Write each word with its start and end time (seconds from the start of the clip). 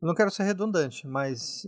Não 0.00 0.14
quero 0.14 0.30
ser 0.30 0.42
redundante, 0.44 1.06
mas 1.06 1.66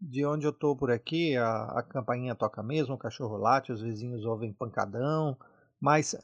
de 0.00 0.26
onde 0.26 0.44
eu 0.44 0.52
tô 0.52 0.74
por 0.74 0.90
aqui, 0.90 1.36
a, 1.36 1.64
a 1.78 1.82
campainha 1.82 2.34
toca 2.34 2.60
mesmo, 2.62 2.94
o 2.94 2.98
cachorro 2.98 3.36
late, 3.36 3.70
os 3.70 3.80
vizinhos 3.80 4.24
ouvem 4.24 4.52
pancadão, 4.52 5.36
mas 5.80 6.16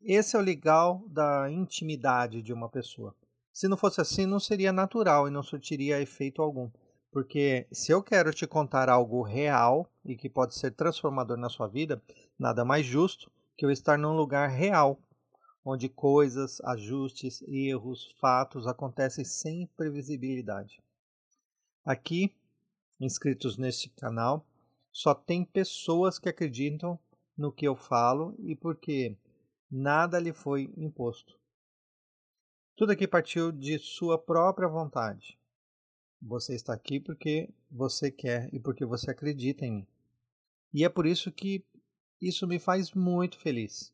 esse 0.00 0.36
é 0.36 0.38
o 0.38 0.42
legal 0.42 1.04
da 1.08 1.50
intimidade 1.50 2.40
de 2.40 2.52
uma 2.52 2.68
pessoa. 2.68 3.14
Se 3.52 3.66
não 3.66 3.76
fosse 3.76 4.00
assim, 4.00 4.24
não 4.24 4.38
seria 4.38 4.72
natural 4.72 5.26
e 5.26 5.32
não 5.32 5.42
surtiria 5.42 6.00
efeito 6.00 6.40
algum. 6.40 6.70
Porque 7.10 7.66
se 7.72 7.92
eu 7.92 8.02
quero 8.02 8.32
te 8.32 8.46
contar 8.46 8.88
algo 8.88 9.20
real 9.20 9.90
e 10.04 10.14
que 10.14 10.30
pode 10.30 10.54
ser 10.54 10.70
transformador 10.70 11.36
na 11.36 11.48
sua 11.48 11.66
vida, 11.66 12.00
nada 12.38 12.64
mais 12.64 12.86
justo 12.86 13.30
que 13.56 13.66
eu 13.66 13.70
estar 13.70 13.98
num 13.98 14.14
lugar 14.14 14.48
real, 14.48 14.96
onde 15.64 15.88
coisas, 15.88 16.60
ajustes, 16.60 17.42
erros, 17.48 18.14
fatos 18.20 18.68
acontecem 18.68 19.24
sem 19.24 19.66
previsibilidade. 19.76 20.80
Aqui, 21.90 22.32
inscritos 23.00 23.56
neste 23.56 23.88
canal, 23.88 24.46
só 24.92 25.12
tem 25.12 25.44
pessoas 25.44 26.20
que 26.20 26.28
acreditam 26.28 26.96
no 27.36 27.50
que 27.50 27.66
eu 27.66 27.74
falo 27.74 28.32
e 28.38 28.54
porque 28.54 29.16
nada 29.68 30.20
lhe 30.20 30.32
foi 30.32 30.72
imposto. 30.76 31.36
Tudo 32.76 32.92
aqui 32.92 33.08
partiu 33.08 33.50
de 33.50 33.76
sua 33.80 34.16
própria 34.16 34.68
vontade. 34.68 35.36
Você 36.22 36.54
está 36.54 36.72
aqui 36.72 37.00
porque 37.00 37.52
você 37.68 38.08
quer 38.08 38.48
e 38.54 38.60
porque 38.60 38.84
você 38.84 39.10
acredita 39.10 39.66
em 39.66 39.72
mim. 39.78 39.86
E 40.72 40.84
é 40.84 40.88
por 40.88 41.06
isso 41.06 41.32
que 41.32 41.66
isso 42.20 42.46
me 42.46 42.60
faz 42.60 42.92
muito 42.92 43.36
feliz. 43.36 43.92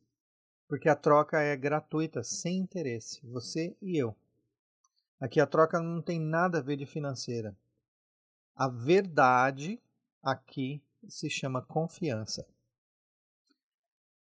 Porque 0.69 0.91
a 0.91 0.95
troca 0.95 1.41
é 1.41 1.57
gratuita, 1.57 2.23
sem 2.23 2.59
interesse, 2.59 3.25
você 3.25 3.75
e 3.81 3.97
eu. 3.97 4.15
Aqui 5.19 5.41
a 5.41 5.47
troca 5.47 5.81
não 5.81 6.03
tem 6.03 6.21
nada 6.21 6.59
a 6.59 6.63
ver 6.63 6.77
de 6.77 6.85
financeira. 6.85 7.57
A 8.57 8.69
verdade 8.69 9.79
aqui 10.23 10.83
se 11.07 11.29
chama 11.29 11.61
confiança. 11.61 12.47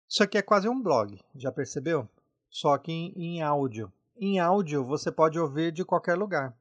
Isso 0.09 0.23
aqui 0.23 0.39
é 0.39 0.43
quase 0.43 0.69
um 0.69 0.81
blog, 0.81 1.21
já 1.35 1.51
percebeu? 1.51 2.09
Só 2.49 2.79
que 2.79 2.93
em, 2.93 3.13
em 3.17 3.43
áudio. 3.43 3.93
Em 4.17 4.39
áudio 4.39 4.85
você 4.85 5.11
pode 5.11 5.41
ouvir 5.41 5.73
de 5.73 5.85
qualquer 5.85 6.15
lugar. 6.15 6.57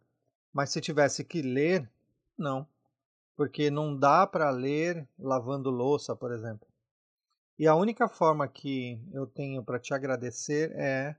Mas 0.52 0.71
se 0.71 0.81
tivesse 0.81 1.23
que 1.23 1.44
ler, 1.44 1.88
não. 2.36 2.67
Porque 3.36 3.69
não 3.69 3.95
dá 3.95 4.25
para 4.25 4.49
ler 4.49 5.08
lavando 5.19 5.69
louça, 5.69 6.16
por 6.16 6.31
exemplo. 6.31 6.67
E 7.59 7.67
a 7.67 7.75
única 7.75 8.08
forma 8.08 8.47
que 8.47 8.99
eu 9.14 9.27
tenho 9.27 9.64
para 9.64 9.77
te 9.77 9.93
agradecer 9.93 10.71
é 10.71 11.16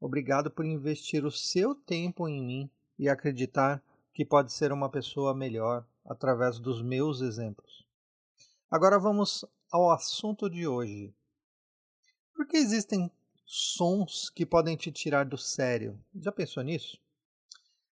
obrigado 0.00 0.50
por 0.50 0.64
investir 0.64 1.24
o 1.24 1.30
seu 1.30 1.76
tempo 1.76 2.26
em 2.26 2.42
mim 2.42 2.70
e 2.98 3.08
acreditar 3.08 3.80
que 4.16 4.24
pode 4.24 4.50
ser 4.50 4.72
uma 4.72 4.88
pessoa 4.88 5.34
melhor 5.34 5.86
através 6.02 6.58
dos 6.58 6.80
meus 6.80 7.20
exemplos. 7.20 7.86
Agora 8.70 8.98
vamos 8.98 9.44
ao 9.70 9.90
assunto 9.90 10.48
de 10.48 10.66
hoje. 10.66 11.14
Por 12.34 12.46
que 12.46 12.56
existem 12.56 13.10
sons 13.44 14.30
que 14.30 14.46
podem 14.46 14.74
te 14.74 14.90
tirar 14.90 15.26
do 15.26 15.36
sério? 15.36 16.02
Já 16.14 16.32
pensou 16.32 16.62
nisso? 16.62 16.98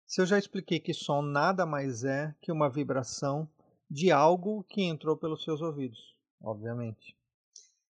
Se 0.08 0.20
eu 0.20 0.26
já 0.26 0.36
expliquei 0.36 0.80
que 0.80 0.92
som 0.92 1.22
nada 1.22 1.64
mais 1.64 2.02
é 2.02 2.34
que 2.40 2.50
uma 2.50 2.68
vibração 2.68 3.48
de 3.88 4.10
algo 4.10 4.64
que 4.64 4.82
entrou 4.82 5.16
pelos 5.16 5.44
seus 5.44 5.62
ouvidos, 5.62 6.16
obviamente. 6.42 7.16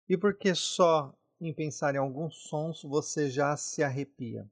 E 0.09 0.17
porque 0.17 0.53
só 0.53 1.15
em 1.41 1.55
pensar 1.55 1.95
em 1.95 1.99
alguns 1.99 2.35
sons 2.49 2.83
você 2.83 3.31
já 3.31 3.57
se 3.57 3.85
arrepia? 3.85 4.51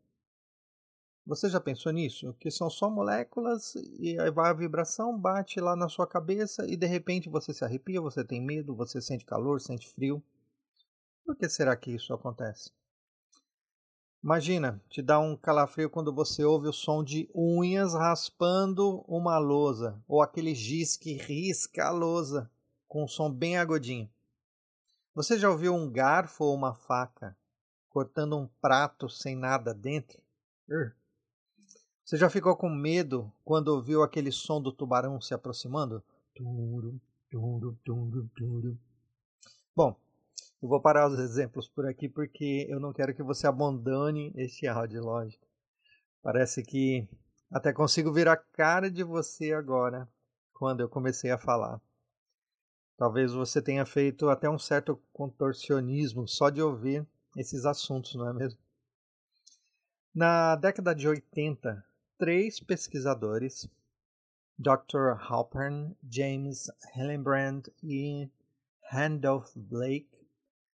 Você 1.27 1.49
já 1.49 1.59
pensou 1.59 1.91
nisso? 1.91 2.35
Que 2.35 2.51
são 2.51 2.69
só 2.69 2.91
moléculas 2.91 3.75
e 3.99 4.19
aí 4.21 4.31
vai 4.31 4.51
a 4.51 4.55
vibração, 4.55 5.19
bate 5.19 5.59
lá 5.59 5.75
na 5.75 5.89
sua 5.89 6.07
cabeça 6.07 6.67
e 6.67 6.77
de 6.77 6.87
repente 6.87 7.31
você 7.31 7.55
se 7.55 7.65
arrepia, 7.65 8.01
você 8.01 8.23
tem 8.23 8.43
medo, 8.43 8.75
você 8.75 9.01
sente 9.01 9.25
calor, 9.25 9.59
sente 9.59 9.89
frio. 9.89 10.23
Por 11.25 11.35
que 11.35 11.49
será 11.49 11.75
que 11.77 11.91
isso 11.91 12.13
acontece? 12.13 12.71
Imagina, 14.23 14.83
te 14.91 15.01
dá 15.01 15.19
um 15.19 15.35
calafrio 15.35 15.89
quando 15.89 16.13
você 16.13 16.45
ouve 16.45 16.69
o 16.69 16.73
som 16.73 17.03
de 17.03 17.29
unhas 17.35 17.95
raspando 17.95 19.03
uma 19.09 19.39
lousa, 19.39 19.99
ou 20.07 20.23
aquele 20.23 20.55
giz 20.55 20.97
que 20.97 21.15
risca 21.15 21.87
a 21.87 21.91
lousa 21.91 22.51
com 22.87 23.05
um 23.05 23.09
som 23.09 23.31
bem 23.31 23.57
agudinho. 23.57 24.11
Você 25.15 25.39
já 25.39 25.49
ouviu 25.51 25.75
um 25.75 25.91
garfo 25.91 26.45
ou 26.45 26.55
uma 26.55 26.75
faca 26.75 27.37
cortando 27.89 28.37
um 28.37 28.47
prato 28.61 29.09
sem 29.09 29.37
nada 29.37 29.73
dentro? 29.73 30.23
Você 32.05 32.19
já 32.19 32.29
ficou 32.29 32.55
com 32.55 32.69
medo 32.69 33.33
quando 33.43 33.69
ouviu 33.69 34.03
aquele 34.03 34.31
som 34.31 34.61
do 34.61 34.71
tubarão 34.71 35.19
se 35.23 35.33
aproximando? 35.33 36.05
Bom, 39.75 39.97
eu 40.63 40.69
vou 40.69 40.83
parar 40.83 41.09
os 41.09 41.19
exemplos 41.19 41.67
por 41.67 41.87
aqui 41.87 42.07
porque 42.07 42.67
eu 42.69 42.79
não 42.79 42.93
quero 42.93 43.15
que 43.15 43.23
você 43.23 43.47
abandone 43.47 44.33
este 44.37 44.67
áudio, 44.67 45.03
lógico. 45.03 45.47
Parece 46.23 46.63
que 46.63 47.09
até 47.51 47.73
consigo 47.73 48.13
ver 48.13 48.29
a 48.29 48.37
cara 48.37 48.91
de 48.91 49.03
você 49.03 49.55
agora 49.55 50.07
quando 50.53 50.81
eu 50.81 50.89
comecei 50.91 51.31
a 51.31 51.39
falar. 51.39 51.81
Talvez 52.99 53.33
você 53.33 53.63
tenha 53.63 53.87
feito 53.87 54.29
até 54.29 54.49
um 54.49 54.59
certo 54.59 55.01
contorcionismo 55.11 56.29
só 56.29 56.51
de 56.51 56.61
ouvir 56.61 57.07
esses 57.35 57.65
assuntos, 57.65 58.15
não 58.15 58.29
é 58.29 58.33
mesmo? 58.35 58.61
Na 60.15 60.55
década 60.55 60.95
de 60.95 61.09
80, 61.09 61.85
três 62.19 62.61
pesquisadores, 62.61 63.69
Dr. 64.59 65.19
Halpern, 65.19 65.97
James 66.09 66.71
Hillenbrand 66.95 67.65
e 67.83 68.29
Randolph 68.89 69.51
Blake, 69.57 70.09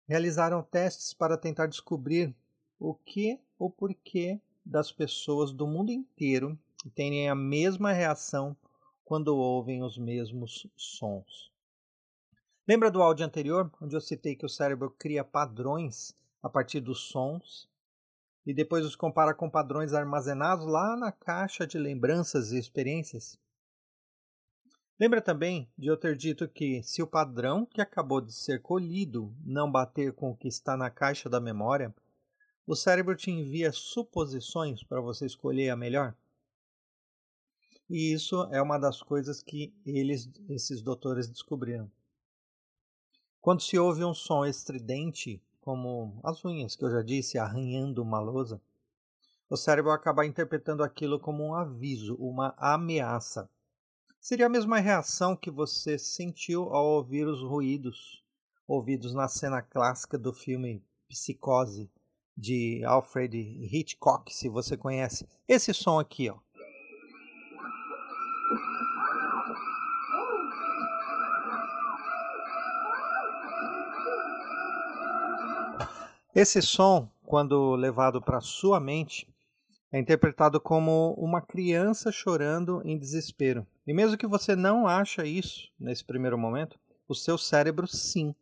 realizaram 0.07 0.63
testes 0.63 1.13
para 1.13 1.37
tentar 1.37 1.67
descobrir 1.67 2.33
o 2.79 2.93
que 2.93 3.39
ou 3.59 3.69
porquê 3.69 4.39
das 4.65 4.91
pessoas 4.91 5.51
do 5.51 5.67
mundo 5.67 5.91
inteiro 5.91 6.57
terem 6.93 7.29
a 7.29 7.35
mesma 7.35 7.91
reação 7.91 8.55
quando 9.03 9.35
ouvem 9.35 9.83
os 9.83 9.97
mesmos 9.97 10.67
sons. 10.75 11.51
Lembra 12.67 12.89
do 12.89 13.01
áudio 13.01 13.25
anterior, 13.25 13.71
onde 13.81 13.95
eu 13.95 14.01
citei 14.01 14.35
que 14.35 14.45
o 14.45 14.49
cérebro 14.49 14.89
cria 14.89 15.23
padrões 15.23 16.15
a 16.41 16.49
partir 16.49 16.79
dos 16.79 16.99
sons 16.99 17.67
e 18.45 18.53
depois 18.53 18.85
os 18.85 18.95
compara 18.95 19.33
com 19.33 19.49
padrões 19.49 19.93
armazenados 19.93 20.65
lá 20.65 20.95
na 20.95 21.11
caixa 21.11 21.65
de 21.65 21.77
lembranças 21.77 22.51
e 22.51 22.59
experiências? 22.59 23.39
Lembra 24.99 25.21
também 25.21 25.69
de 25.77 25.87
eu 25.87 25.97
ter 25.97 26.15
dito 26.15 26.47
que, 26.47 26.81
se 26.83 27.01
o 27.03 27.07
padrão 27.07 27.65
que 27.65 27.81
acabou 27.81 28.21
de 28.21 28.31
ser 28.31 28.61
colhido 28.61 29.35
não 29.43 29.69
bater 29.69 30.13
com 30.13 30.31
o 30.31 30.37
que 30.37 30.47
está 30.47 30.77
na 30.77 30.89
caixa 30.89 31.29
da 31.29 31.41
memória, 31.41 31.93
o 32.65 32.75
cérebro 32.75 33.15
te 33.15 33.29
envia 33.29 33.73
suposições 33.73 34.83
para 34.83 35.01
você 35.01 35.25
escolher 35.25 35.69
a 35.69 35.75
melhor? 35.75 36.15
E 37.89 38.13
isso 38.13 38.43
é 38.51 38.61
uma 38.61 38.77
das 38.77 39.01
coisas 39.01 39.43
que 39.43 39.73
eles, 39.85 40.29
esses 40.49 40.81
doutores 40.81 41.27
descobriram. 41.27 41.91
Quando 43.41 43.61
se 43.61 43.77
ouve 43.77 44.03
um 44.03 44.13
som 44.13 44.45
estridente 44.45 45.39
como 45.65 46.19
as 46.23 46.45
unhas, 46.45 46.75
que 46.75 46.85
eu 46.85 46.91
já 46.91 47.01
disse, 47.01 47.39
arranhando 47.39 48.03
uma 48.03 48.19
lousa, 48.19 48.61
o 49.49 49.57
cérebro 49.57 49.91
acaba 49.91 50.25
interpretando 50.25 50.83
aquilo 50.83 51.19
como 51.19 51.43
um 51.43 51.55
aviso, 51.55 52.15
uma 52.15 52.53
ameaça. 52.57 53.49
Seria 54.21 54.45
a 54.45 54.49
mesma 54.49 54.79
reação 54.79 55.35
que 55.35 55.49
você 55.49 55.97
sentiu 55.97 56.73
ao 56.73 56.85
ouvir 56.85 57.27
os 57.27 57.41
ruídos 57.41 58.23
ouvidos 58.67 59.13
na 59.13 59.27
cena 59.27 59.61
clássica 59.61 60.17
do 60.17 60.33
filme 60.33 60.83
Psicose, 61.07 61.89
de 62.35 62.83
Alfred 62.83 63.37
Hitchcock, 63.37 64.33
se 64.33 64.49
você 64.49 64.75
conhece. 64.75 65.27
Esse 65.47 65.73
som 65.73 65.99
aqui, 65.99 66.29
ó. 66.29 66.37
Esse 76.35 76.61
som, 76.61 77.09
quando 77.25 77.75
levado 77.75 78.21
para 78.21 78.41
sua 78.41 78.77
mente, 78.77 79.25
é 79.89 79.97
interpretado 79.97 80.59
como 80.59 81.13
uma 81.13 81.39
criança 81.41 82.11
chorando 82.11 82.81
em 82.83 82.97
desespero. 82.97 83.65
E 83.87 83.93
mesmo 83.93 84.17
que 84.17 84.27
você 84.27 84.53
não 84.53 84.85
ache 84.85 85.25
isso 85.25 85.71
nesse 85.79 86.03
primeiro 86.03 86.37
momento, 86.37 86.77
o 87.07 87.15
seu 87.15 87.37
cérebro 87.37 87.87
sim. 87.87 88.35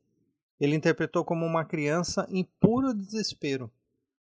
Ele 0.59 0.75
interpretou 0.75 1.23
como 1.23 1.45
uma 1.45 1.63
criança 1.63 2.25
em 2.31 2.43
puro 2.59 2.95
desespero, 2.95 3.71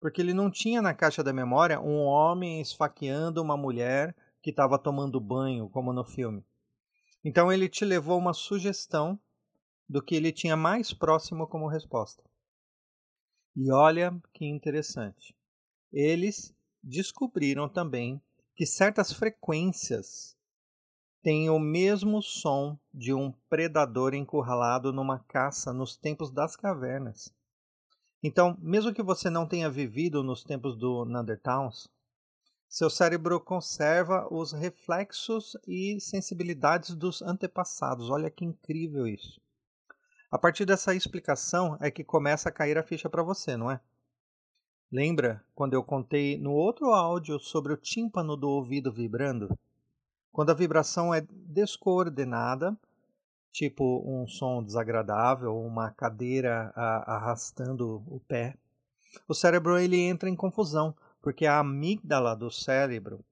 porque 0.00 0.20
ele 0.20 0.32
não 0.32 0.48
tinha 0.48 0.80
na 0.80 0.94
caixa 0.94 1.24
da 1.24 1.32
memória 1.32 1.80
um 1.80 2.04
homem 2.04 2.60
esfaqueando 2.60 3.42
uma 3.42 3.56
mulher 3.56 4.14
que 4.40 4.50
estava 4.50 4.78
tomando 4.78 5.18
banho, 5.18 5.68
como 5.70 5.92
no 5.92 6.04
filme. 6.04 6.44
Então 7.24 7.52
ele 7.52 7.68
te 7.68 7.84
levou 7.84 8.16
uma 8.16 8.32
sugestão 8.32 9.18
do 9.88 10.00
que 10.00 10.14
ele 10.14 10.30
tinha 10.30 10.56
mais 10.56 10.92
próximo 10.92 11.48
como 11.48 11.66
resposta. 11.66 12.22
E 13.56 13.72
olha 13.72 14.14
que 14.34 14.44
interessante. 14.44 15.34
Eles 15.90 16.54
descobriram 16.82 17.66
também 17.70 18.20
que 18.54 18.66
certas 18.66 19.10
frequências 19.10 20.36
tem 21.22 21.48
o 21.48 21.58
mesmo 21.58 22.22
som 22.22 22.78
de 22.92 23.14
um 23.14 23.32
predador 23.48 24.12
encurralado 24.12 24.92
numa 24.92 25.20
caça 25.20 25.72
nos 25.72 25.96
tempos 25.96 26.30
das 26.30 26.54
cavernas. 26.54 27.32
Então, 28.22 28.58
mesmo 28.60 28.92
que 28.92 29.02
você 29.02 29.30
não 29.30 29.48
tenha 29.48 29.70
vivido 29.70 30.22
nos 30.22 30.44
tempos 30.44 30.76
do 30.76 31.06
Neanderthals, 31.06 31.88
seu 32.68 32.90
cérebro 32.90 33.40
conserva 33.40 34.28
os 34.30 34.52
reflexos 34.52 35.56
e 35.66 35.98
sensibilidades 35.98 36.94
dos 36.94 37.22
antepassados. 37.22 38.10
Olha 38.10 38.30
que 38.30 38.44
incrível 38.44 39.06
isso. 39.06 39.40
A 40.30 40.38
partir 40.38 40.64
dessa 40.64 40.94
explicação 40.94 41.76
é 41.80 41.90
que 41.90 42.02
começa 42.02 42.48
a 42.48 42.52
cair 42.52 42.76
a 42.76 42.82
ficha 42.82 43.08
para 43.08 43.22
você, 43.22 43.56
não 43.56 43.70
é? 43.70 43.80
Lembra 44.90 45.44
quando 45.54 45.74
eu 45.74 45.82
contei 45.82 46.38
no 46.38 46.52
outro 46.52 46.92
áudio 46.92 47.38
sobre 47.38 47.72
o 47.72 47.76
tímpano 47.76 48.36
do 48.36 48.48
ouvido 48.48 48.92
vibrando? 48.92 49.56
Quando 50.32 50.50
a 50.50 50.54
vibração 50.54 51.14
é 51.14 51.20
descoordenada, 51.30 52.76
tipo 53.52 54.02
um 54.06 54.26
som 54.26 54.62
desagradável, 54.62 55.56
uma 55.56 55.90
cadeira 55.90 56.72
arrastando 56.76 58.02
o 58.06 58.20
pé, 58.20 58.56
o 59.26 59.34
cérebro 59.34 59.78
ele 59.78 59.98
entra 59.98 60.28
em 60.28 60.36
confusão, 60.36 60.94
porque 61.22 61.46
a 61.46 61.60
amígdala 61.60 62.36
do 62.36 62.50
cérebro, 62.50 63.24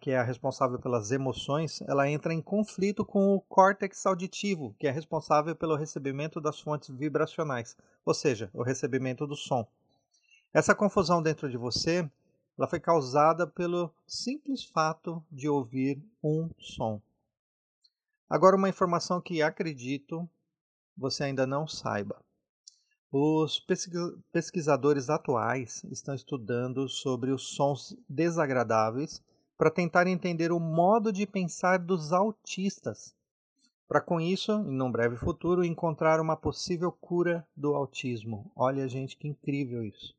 que 0.00 0.10
é 0.10 0.18
a 0.18 0.22
responsável 0.22 0.78
pelas 0.78 1.10
emoções, 1.10 1.82
ela 1.82 2.08
entra 2.08 2.32
em 2.32 2.40
conflito 2.40 3.04
com 3.04 3.34
o 3.34 3.40
córtex 3.40 4.06
auditivo, 4.06 4.74
que 4.78 4.86
é 4.86 4.90
responsável 4.90 5.54
pelo 5.54 5.76
recebimento 5.76 6.40
das 6.40 6.60
fontes 6.60 6.88
vibracionais, 6.88 7.76
ou 8.04 8.14
seja, 8.14 8.50
o 8.54 8.62
recebimento 8.62 9.26
do 9.26 9.36
som. 9.36 9.66
Essa 10.52 10.74
confusão 10.74 11.22
dentro 11.22 11.50
de 11.50 11.56
você 11.56 12.10
ela 12.58 12.66
foi 12.66 12.80
causada 12.80 13.46
pelo 13.46 13.92
simples 14.06 14.64
fato 14.64 15.22
de 15.30 15.48
ouvir 15.48 16.02
um 16.22 16.48
som. 16.58 17.00
Agora, 18.28 18.56
uma 18.56 18.68
informação 18.68 19.20
que 19.20 19.42
acredito 19.42 20.28
você 20.96 21.24
ainda 21.24 21.46
não 21.46 21.68
saiba. 21.68 22.16
Os 23.12 23.62
pesquisadores 24.32 25.10
atuais 25.10 25.84
estão 25.84 26.14
estudando 26.14 26.88
sobre 26.88 27.30
os 27.30 27.54
sons 27.54 27.94
desagradáveis 28.08 29.22
para 29.56 29.70
tentar 29.70 30.06
entender 30.06 30.52
o 30.52 30.60
modo 30.60 31.12
de 31.12 31.26
pensar 31.26 31.78
dos 31.78 32.12
autistas, 32.12 33.14
para 33.88 34.00
com 34.00 34.20
isso, 34.20 34.52
em 34.52 34.82
um 34.82 34.90
breve 34.90 35.16
futuro, 35.16 35.64
encontrar 35.64 36.20
uma 36.20 36.36
possível 36.36 36.90
cura 36.90 37.46
do 37.56 37.74
autismo. 37.74 38.50
Olha, 38.54 38.88
gente, 38.88 39.16
que 39.16 39.28
incrível 39.28 39.84
isso. 39.84 40.14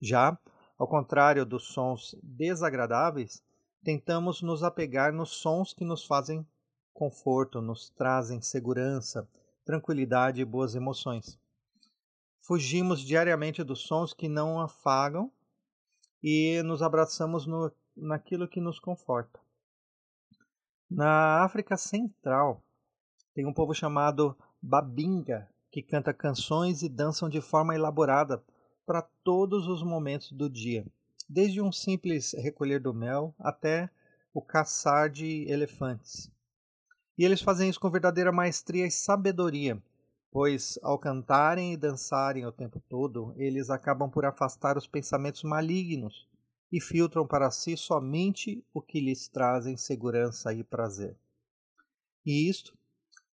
Já 0.00 0.36
ao 0.82 0.88
contrário 0.88 1.46
dos 1.46 1.68
sons 1.68 2.16
desagradáveis, 2.20 3.40
tentamos 3.84 4.42
nos 4.42 4.64
apegar 4.64 5.12
nos 5.12 5.30
sons 5.30 5.72
que 5.72 5.84
nos 5.84 6.04
fazem 6.04 6.44
conforto, 6.92 7.62
nos 7.62 7.88
trazem 7.90 8.40
segurança, 8.40 9.28
tranquilidade 9.64 10.40
e 10.40 10.44
boas 10.44 10.74
emoções. 10.74 11.38
Fugimos 12.40 13.00
diariamente 13.00 13.62
dos 13.62 13.82
sons 13.82 14.12
que 14.12 14.28
não 14.28 14.60
afagam 14.60 15.30
e 16.20 16.60
nos 16.64 16.82
abraçamos 16.82 17.46
no, 17.46 17.70
naquilo 17.96 18.48
que 18.48 18.60
nos 18.60 18.78
conforta. 18.78 19.40
Na 20.90 21.42
África 21.42 21.76
Central, 21.76 22.62
tem 23.34 23.46
um 23.46 23.52
povo 23.52 23.74
chamado 23.74 24.36
Babinga, 24.60 25.48
que 25.70 25.82
canta 25.82 26.12
canções 26.12 26.82
e 26.82 26.88
dançam 26.88 27.28
de 27.28 27.40
forma 27.40 27.74
elaborada 27.74 28.42
para 28.84 29.00
todos 29.00 29.66
os 29.66 29.82
momentos 29.82 30.32
do 30.32 30.50
dia, 30.50 30.84
desde 31.28 31.62
um 31.62 31.72
simples 31.72 32.34
recolher 32.34 32.78
do 32.78 32.92
mel 32.92 33.34
até 33.38 33.88
o 34.34 34.42
caçar 34.42 35.08
de 35.08 35.46
elefantes. 35.50 36.30
E 37.16 37.24
eles 37.24 37.40
fazem 37.40 37.70
isso 37.70 37.80
com 37.80 37.90
verdadeira 37.90 38.32
maestria 38.32 38.86
e 38.86 38.90
sabedoria, 38.90 39.82
pois 40.30 40.78
ao 40.82 40.98
cantarem 40.98 41.72
e 41.72 41.76
dançarem 41.76 42.44
o 42.44 42.52
tempo 42.52 42.82
todo, 42.88 43.32
eles 43.36 43.70
acabam 43.70 44.10
por 44.10 44.24
afastar 44.24 44.76
os 44.76 44.86
pensamentos 44.86 45.42
malignos 45.42 46.26
e 46.72 46.80
filtram 46.80 47.26
para 47.26 47.50
si 47.50 47.76
somente 47.76 48.64
o 48.72 48.80
que 48.80 48.98
lhes 48.98 49.28
trazem 49.28 49.76
segurança 49.76 50.54
e 50.54 50.64
prazer. 50.64 51.14
E 52.24 52.48
isto 52.48 52.74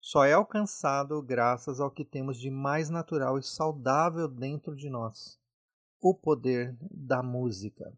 só 0.02 0.26
é 0.26 0.34
alcançado 0.34 1.22
graças 1.22 1.80
ao 1.80 1.90
que 1.90 2.04
temos 2.04 2.38
de 2.38 2.50
mais 2.52 2.90
natural 2.90 3.40
e 3.40 3.44
saudável 3.44 4.28
dentro 4.28 4.76
de 4.76 4.90
nós, 4.90 5.40
o 6.02 6.14
poder 6.14 6.76
da 6.92 7.24
música. 7.24 7.94